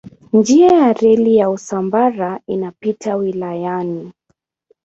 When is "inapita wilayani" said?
2.47-4.11